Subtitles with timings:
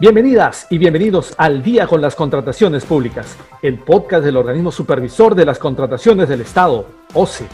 [0.00, 5.44] Bienvenidas y bienvenidos al Día con las Contrataciones Públicas, el podcast del organismo supervisor de
[5.44, 7.46] las contrataciones del Estado, OCE.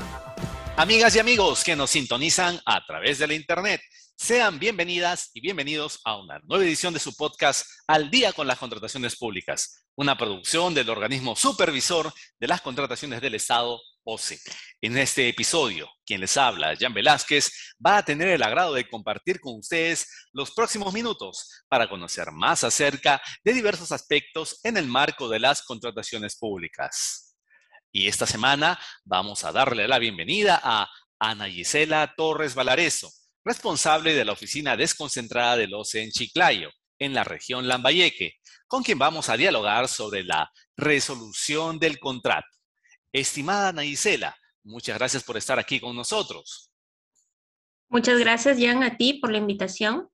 [0.79, 3.82] Amigas y amigos que nos sintonizan a través de la Internet,
[4.16, 8.59] sean bienvenidas y bienvenidos a una nueva edición de su podcast Al Día con las
[8.59, 14.38] Contrataciones Públicas, una producción del organismo supervisor de las contrataciones del Estado, OCE.
[14.80, 17.51] En este episodio, quien les habla, Jan Velázquez,
[17.84, 22.65] va a tener el agrado de compartir con ustedes los próximos minutos para conocer más
[22.65, 27.37] acerca de diversos aspectos en el marco de las contrataciones públicas.
[27.92, 33.11] Y esta semana vamos a darle la bienvenida a Ana Gisela Torres Valareso,
[33.45, 38.34] responsable de la oficina desconcentrada del OCE en Chiclayo, en la región Lambayeque,
[38.67, 42.59] con quien vamos a dialogar sobre la resolución del contrato.
[43.12, 46.70] Estimada Ana Gisela, muchas gracias por estar aquí con nosotros.
[47.88, 50.09] Muchas gracias, Jan, a ti por la invitación.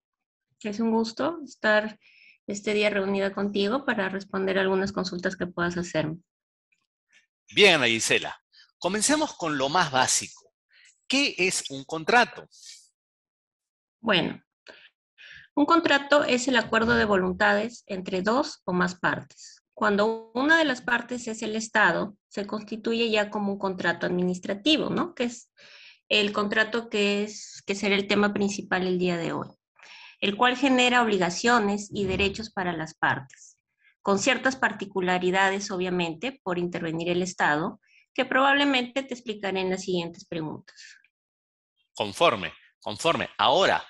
[0.61, 1.99] Es un gusto estar
[2.47, 6.19] este día reunida contigo para responder algunas consultas que puedas hacerme.
[7.55, 8.41] Bien, Ana Gisela,
[8.79, 10.53] comencemos con lo más básico.
[11.07, 12.49] ¿Qué es un contrato?
[14.01, 14.43] Bueno,
[15.55, 19.63] un contrato es el acuerdo de voluntades entre dos o más partes.
[19.77, 24.89] Cuando una de las partes es el Estado, se constituye ya como un contrato administrativo,
[24.89, 25.15] ¿no?
[25.15, 25.53] Que es
[26.09, 29.49] el contrato que, es, que será el tema principal el día de hoy,
[30.23, 33.59] el cual genera obligaciones y derechos para las partes,
[34.01, 37.79] con ciertas particularidades, obviamente, por intervenir el Estado,
[38.15, 40.75] que probablemente te explicaré en las siguientes preguntas.
[41.93, 43.29] Conforme, conforme.
[43.37, 43.87] Ahora,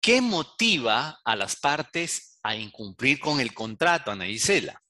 [0.00, 4.82] ¿qué motiva a las partes a incumplir con el contrato, Ana Isela?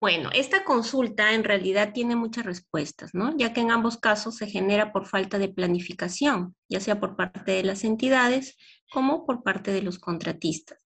[0.00, 3.36] Bueno, esta consulta en realidad tiene muchas respuestas, ¿no?
[3.36, 7.50] Ya que en ambos casos se genera por falta de planificación, ya sea por parte
[7.50, 8.56] de las entidades
[8.92, 10.86] como por parte de los contratistas,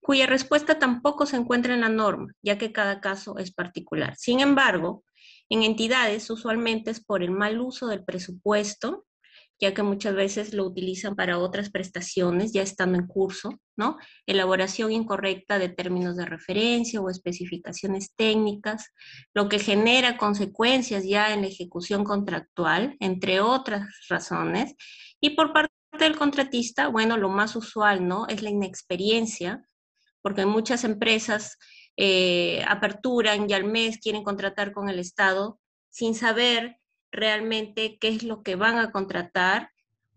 [0.00, 4.14] cuya respuesta tampoco se encuentra en la norma, ya que cada caso es particular.
[4.16, 5.02] Sin embargo,
[5.48, 9.04] en entidades usualmente es por el mal uso del presupuesto
[9.60, 13.96] ya que muchas veces lo utilizan para otras prestaciones ya estando en curso, ¿no?
[14.26, 18.92] Elaboración incorrecta de términos de referencia o especificaciones técnicas,
[19.32, 24.74] lo que genera consecuencias ya en la ejecución contractual, entre otras razones.
[25.20, 28.26] Y por parte del contratista, bueno, lo más usual, ¿no?
[28.28, 29.64] Es la inexperiencia,
[30.20, 31.58] porque muchas empresas
[31.96, 35.60] eh, aperturan y al mes quieren contratar con el Estado
[35.90, 36.78] sin saber
[37.14, 39.70] realmente qué es lo que van a contratar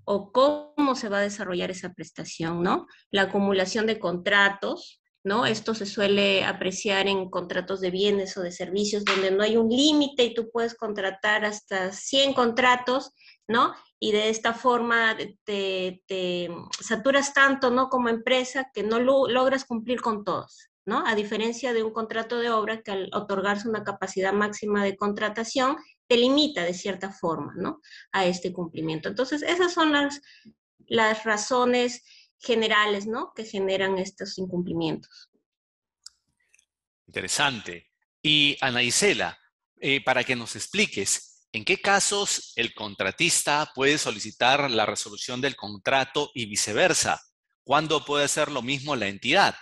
[0.03, 2.87] o cómo se va a desarrollar esa prestación, ¿no?
[3.11, 5.45] La acumulación de contratos, ¿no?
[5.45, 9.69] Esto se suele apreciar en contratos de bienes o de servicios donde no hay un
[9.69, 13.11] límite y tú puedes contratar hasta 100 contratos,
[13.49, 13.73] ¿no?
[13.99, 17.89] Y de esta forma te, saturas tanto, ¿no?
[17.89, 21.05] Como empresa que no logras cumplir con todos, ¿no?
[21.05, 25.75] A diferencia de un contrato de obra que al otorgarse una capacidad máxima de contratación
[26.07, 27.81] te limita de cierta forma, ¿no?
[28.11, 29.09] A este cumplimiento.
[29.09, 30.21] Entonces, esas son las,
[30.87, 32.03] las razones
[32.39, 33.33] generales, ¿no?
[33.35, 35.29] Que generan estos incumplimientos.
[37.07, 37.89] Interesante.
[38.21, 39.37] Y Ana Isela,
[39.79, 45.55] eh, para que nos expliques, ¿en qué casos el contratista puede solicitar la resolución del
[45.55, 47.21] contrato y viceversa?
[47.63, 49.55] ¿Cuándo puede hacer lo mismo la entidad?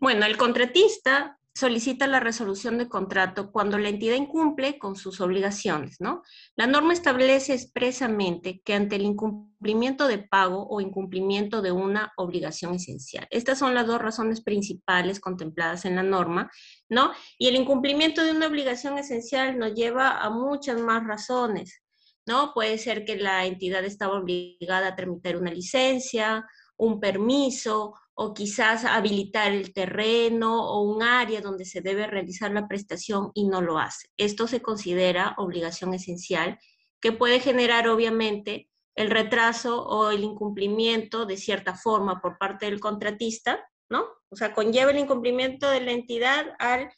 [0.00, 5.96] Bueno, el contratista solicita la resolución de contrato cuando la entidad incumple con sus obligaciones,
[5.98, 6.22] ¿no?
[6.54, 12.76] La norma establece expresamente que ante el incumplimiento de pago o incumplimiento de una obligación
[12.76, 13.26] esencial.
[13.30, 16.48] Estas son las dos razones principales contempladas en la norma,
[16.88, 17.10] ¿no?
[17.38, 21.82] Y el incumplimiento de una obligación esencial nos lleva a muchas más razones,
[22.24, 22.52] ¿no?
[22.54, 26.46] Puede ser que la entidad estaba obligada a tramitar una licencia,
[26.76, 32.66] un permiso o quizás habilitar el terreno o un área donde se debe realizar la
[32.66, 34.08] prestación y no lo hace.
[34.16, 36.58] Esto se considera obligación esencial
[37.00, 42.80] que puede generar obviamente el retraso o el incumplimiento de cierta forma por parte del
[42.80, 44.04] contratista, ¿no?
[44.30, 46.90] O sea, conlleva el incumplimiento de la entidad al,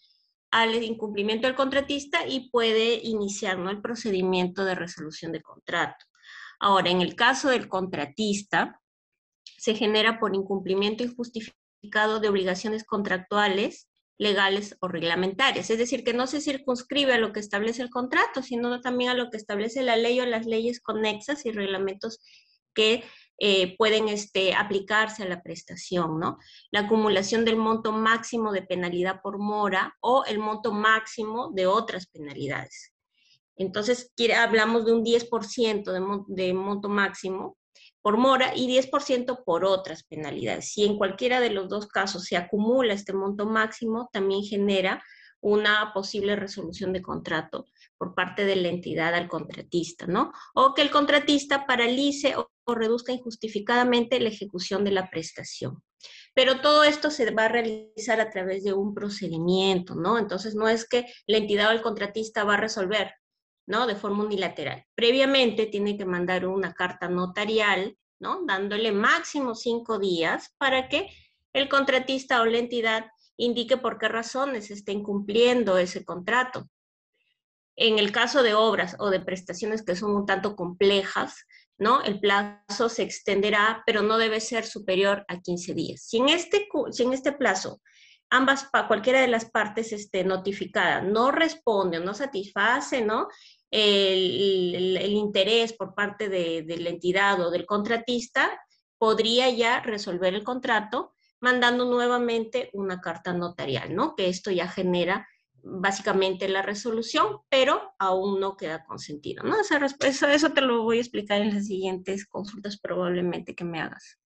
[0.50, 3.69] al incumplimiento del contratista y puede iniciar ¿no?
[3.69, 6.06] el procedimiento de resolución de contrato.
[6.59, 8.81] Ahora, en el caso del contratista,
[9.61, 15.69] se genera por incumplimiento injustificado de obligaciones contractuales, legales o reglamentarias.
[15.69, 19.15] Es decir, que no se circunscribe a lo que establece el contrato, sino también a
[19.15, 22.21] lo que establece la ley o las leyes conexas y reglamentos
[22.73, 23.05] que
[23.37, 26.39] eh, pueden este, aplicarse a la prestación, ¿no?
[26.71, 32.07] La acumulación del monto máximo de penalidad por mora o el monto máximo de otras
[32.07, 32.95] penalidades.
[33.57, 37.59] Entonces, hablamos de un 10% de, de monto máximo
[38.02, 40.73] por mora y 10% por otras penalidades.
[40.73, 45.02] Si en cualquiera de los dos casos se acumula este monto máximo, también genera
[45.41, 47.67] una posible resolución de contrato
[47.97, 50.32] por parte de la entidad al contratista, ¿no?
[50.55, 55.82] O que el contratista paralice o, reduzca injustificadamente la ejecución de la prestación.
[56.35, 60.19] Pero todo esto se va a realizar a través de un procedimiento, ¿no?
[60.19, 63.12] Entonces no es que la entidad o el contratista va a resolver,
[63.71, 63.87] ¿no?
[63.87, 64.85] De forma unilateral.
[64.97, 68.45] Previamente tiene que mandar una carta notarial, ¿no?
[68.45, 71.09] Dándole máximo cinco días para que
[71.53, 73.07] el contratista o la entidad
[73.37, 76.69] indique por qué razones está incumpliendo ese contrato.
[77.77, 81.47] En el caso de obras o de prestaciones que son un tanto complejas,
[81.79, 82.03] ¿no?
[82.03, 86.03] El plazo se extenderá, pero no debe ser superior a 15 días.
[86.03, 87.81] Si en este, si en este plazo
[88.31, 93.29] ambas, cualquiera de las partes esté notificada, no responde o no satisface, ¿no?
[93.71, 98.61] El, interés por parte de, la entidad o del contratista,
[98.99, 104.15] podría ya resolver el contrato mandando nuevamente una carta notarial, ¿no?
[104.15, 105.27] Que esto ya genera
[105.63, 109.57] básicamente la resolución, pero aún no queda consentido, ¿no?
[109.61, 114.19] Eso, eso te lo voy a explicar en las siguientes consultas probablemente que me hagas.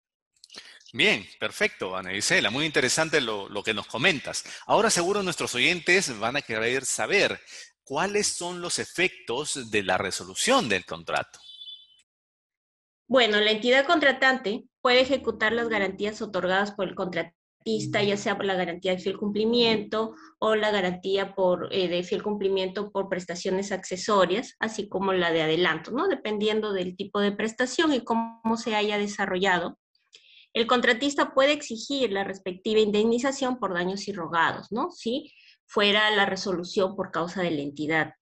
[0.92, 2.50] Bien, perfecto, Ana Isela.
[2.50, 4.44] Muy interesante lo, lo, que nos comentas.
[4.66, 7.40] Ahora seguro nuestros oyentes van a querer saber
[7.84, 11.38] cuáles son los efectos de la resolución del contrato.
[13.06, 18.46] Bueno, la entidad contratante puede ejecutar las garantías otorgadas por el contratista, ya sea por
[18.46, 23.72] la garantía de fiel cumplimiento o la garantía por, eh, de fiel cumplimiento por prestaciones
[23.72, 26.08] accesorias, así como la de adelanto, ¿no?
[26.08, 29.78] Dependiendo del tipo de prestación y cómo se haya desarrollado.
[30.54, 34.90] El contratista puede exigir la respectiva indemnización por daños irrogados, ¿no?
[34.90, 35.32] Si
[35.74, 38.14] fuera la resolución por causa de la entidad.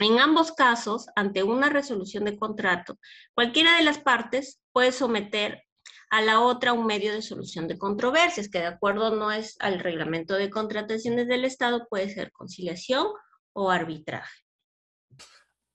[0.00, 2.98] En ambos casos, ante una resolución de contrato,
[3.34, 5.64] cualquiera de las partes puede someter
[6.08, 9.80] a la otra un medio de solución de controversias, que de acuerdo no es al
[9.80, 13.06] reglamento de contrataciones del Estado, puede ser conciliación
[13.52, 14.40] o arbitraje.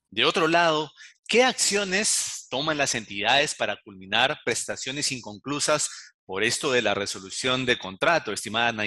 [0.09, 0.89] De otro lado,
[1.27, 7.77] ¿qué acciones toman las entidades para culminar prestaciones inconclusas por esto de la resolución de
[7.77, 8.85] contrato, estimada Ana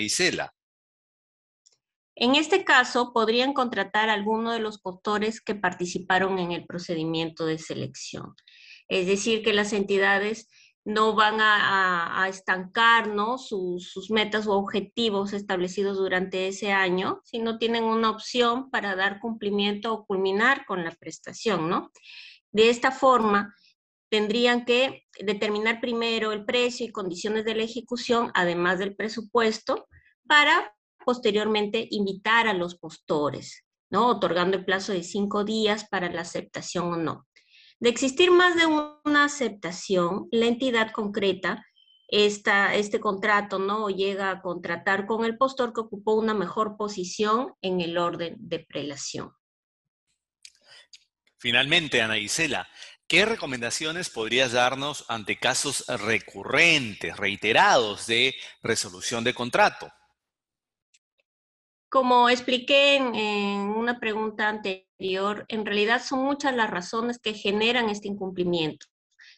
[2.20, 7.46] en este caso, podrían contratar a alguno de los postores que participaron en el procedimiento
[7.46, 8.34] de selección.
[8.88, 10.46] Es decir, que las entidades
[10.84, 18.10] no van a, estancar sus, metas o objetivos establecidos durante ese año, sino tienen una
[18.10, 21.70] opción para dar cumplimiento o culminar con la prestación.
[21.70, 21.90] ¿no?
[22.52, 23.54] De esta forma,
[24.10, 29.88] tendrían que determinar primero el precio y condiciones de la ejecución, además del presupuesto,
[30.26, 30.74] para
[31.04, 34.08] posteriormente invitar a los postores, ¿no?
[34.08, 37.26] Otorgando el plazo de cinco días para la aceptación o no.
[37.80, 41.64] De existir más de una aceptación, la entidad concreta
[42.10, 43.88] esta, este contrato, ¿no?
[43.88, 48.58] llega a contratar con el postor que ocupó una mejor posición en el orden de
[48.60, 49.32] prelación.
[51.38, 52.68] Finalmente, Ana Isela,
[53.06, 59.90] ¿qué recomendaciones podrías darnos ante casos recurrentes, reiterados de resolución de contrato?
[61.90, 68.06] Como expliqué en, una pregunta anterior, en realidad son muchas las razones que generan este
[68.06, 68.86] incumplimiento.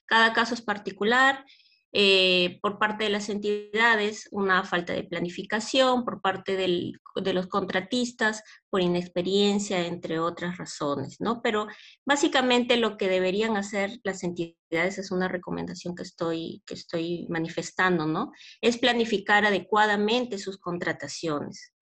[0.05, 1.47] Cada caso es particular,
[1.95, 8.43] eh, por parte de las entidades, una falta de planificación, por parte de los contratistas,
[8.69, 11.41] por inexperiencia, entre otras razones, ¿no?
[11.41, 11.69] Pero
[12.05, 18.07] básicamente lo que deberían hacer las entidades es una recomendación que estoy, que estoy manifestando,
[18.07, 18.31] ¿no?
[18.61, 21.73] Es planificar adecuadamente sus contrataciones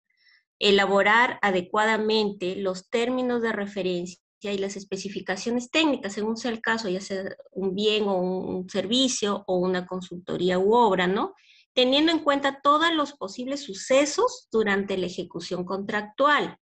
[0.61, 7.01] elaborar adecuadamente los términos de referencia y las especificaciones técnicas, según sea el caso, ya
[7.01, 11.35] sea un bien o un servicio o una consultoría u obra, ¿no?
[11.75, 16.57] Teniendo en cuenta todos los posibles sucesos durante la ejecución contractual.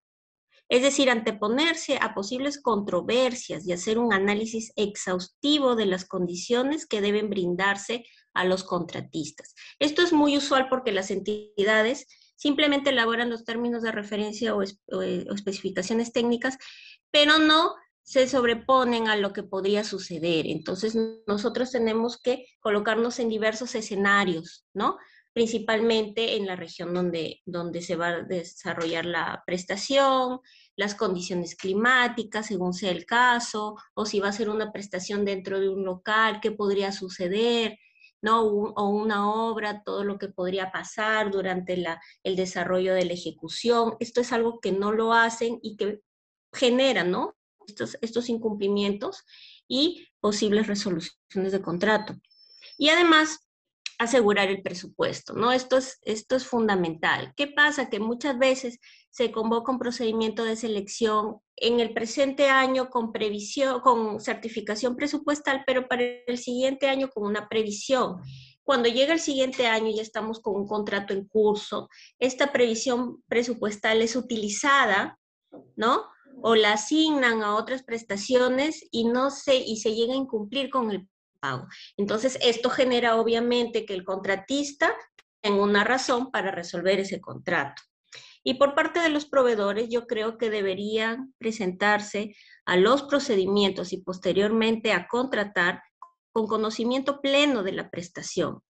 [0.68, 7.00] Es decir, anteponerse a posibles controversias y hacer un análisis exhaustivo de las condiciones que
[7.00, 9.54] deben brindarse a los contratistas.
[9.78, 15.34] Esto es muy usual porque las entidades simplemente elaboran los términos de referencia eh, o,
[15.34, 16.58] especificaciones técnicas,
[17.10, 20.46] pero no se sobreponen a lo que podría suceder.
[20.46, 24.96] Entonces, nosotros tenemos que colocarnos en diversos escenarios, ¿no?
[25.32, 30.40] Principalmente en la región donde, donde se va a desarrollar la prestación,
[30.76, 35.58] las condiciones climáticas, según sea el caso, o si va a ser una prestación dentro
[35.58, 37.76] de un local, qué podría suceder,
[38.22, 38.42] ¿no?
[38.42, 43.96] o una obra, todo lo que podría pasar durante la, el desarrollo de la ejecución.
[44.00, 46.00] Esto es algo que no lo hacen y que
[46.52, 47.36] genera ¿no?
[47.66, 49.24] estos, estos incumplimientos
[49.68, 52.14] y posibles resoluciones de contrato.
[52.78, 53.46] Y además,
[53.98, 55.52] asegurar el presupuesto, ¿no?
[55.52, 57.32] Esto es, esto es fundamental.
[57.36, 57.88] ¿Qué pasa?
[57.88, 58.78] Que muchas veces
[59.16, 65.64] se convoca un procedimiento de selección en el presente año con previsión, con certificación presupuestal,
[65.66, 68.20] pero para el siguiente año con una previsión.
[68.62, 74.02] Cuando llega el siguiente año ya estamos con un contrato en curso, esta previsión presupuestal
[74.02, 75.18] es utilizada,
[75.76, 76.02] ¿no?
[76.42, 80.90] O la asignan a otras prestaciones y no se, y se llega a incumplir con
[80.90, 81.08] el
[81.96, 84.92] entonces, esto genera obviamente que el contratista
[85.40, 87.82] tenga una razón para resolver ese contrato.
[88.48, 93.96] Y por parte de los proveedores, yo creo que deberían presentarse a los procedimientos y
[93.96, 95.82] posteriormente a contratar
[96.30, 98.60] con conocimiento pleno de la prestación.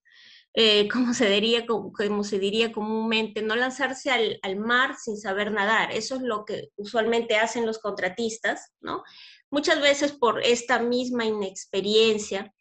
[0.55, 5.51] Eh, como, se diría, como, se diría comúnmente, no lanzarse al, al, mar sin saber
[5.51, 5.91] nadar.
[5.91, 9.03] Eso es lo que usualmente hacen los contratistas, ¿no?
[9.51, 12.51] Muchas veces por esta misma inexperiencia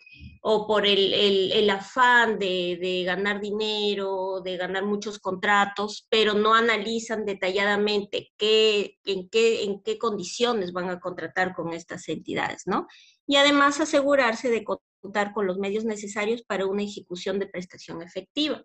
[0.48, 8.32] o por el, afán de, ganar dinero, de ganar muchos contratos, pero no analizan detalladamente
[8.36, 12.86] qué, en, qué, en qué condiciones van a contratar con estas entidades, ¿no?
[13.26, 14.64] Y además asegurarse de
[15.00, 18.62] contar con los medios necesarios para una ejecución de prestación efectiva.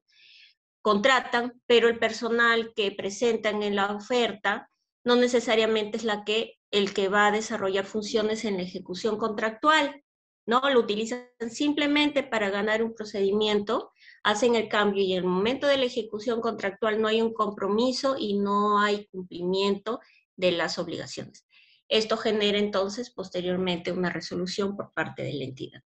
[0.83, 4.69] Contratan, pero el personal que presentan en la oferta
[5.03, 10.03] no necesariamente es la que, el que va a desarrollar funciones en la ejecución contractual,
[10.45, 10.61] ¿no?
[10.69, 13.91] Lo utilizan simplemente para ganar un procedimiento,
[14.23, 18.15] hacen el cambio y en el momento de la ejecución contractual no hay un compromiso
[18.17, 19.99] y no hay cumplimiento
[20.35, 21.45] de las obligaciones.
[21.87, 25.83] Esto genera entonces posteriormente una resolución por parte de la entidad.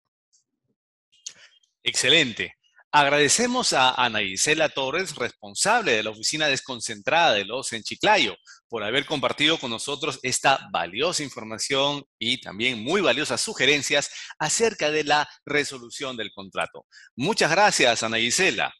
[1.84, 2.56] Excelente.
[2.94, 8.36] Agradecemos a Ana Isela Torres, responsable de la oficina desconcentrada de los en Chiclayo,
[8.68, 15.06] por haber compartido con nosotros esta valiosa información y también muy valiosas sugerencias acerca de
[15.06, 16.86] la resolución del contrato.
[17.16, 18.74] Muchas gracias, Ana Isela.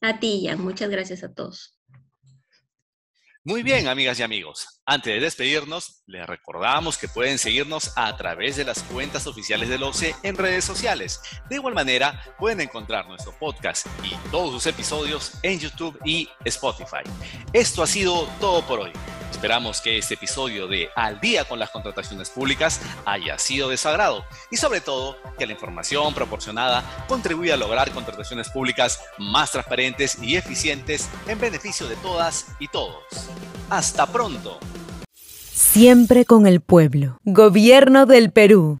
[0.00, 0.56] A ti, ya.
[0.56, 1.71] Muchas gracias a todos.
[3.44, 4.68] Muy bien, amigas y amigos.
[4.86, 9.82] Antes de despedirnos, les recordamos que pueden seguirnos a través de las cuentas oficiales del
[9.82, 11.20] OCE en redes sociales.
[11.48, 17.02] De igual manera, pueden encontrar nuestro podcast y todos sus episodios en YouTube y Spotify.
[17.52, 18.92] Esto ha sido todo por hoy.
[19.32, 23.88] Esperamos que este episodio de Al día con las contrataciones públicas haya sido de su
[23.88, 30.22] agrado y sobre todo que la información proporcionada contribuya a lograr contrataciones públicas más transparentes
[30.22, 33.02] y eficientes en beneficio de todas y todos.
[33.68, 34.60] Hasta pronto.
[35.52, 37.18] Siempre con el pueblo.
[37.24, 38.70] Gobierno del Perú.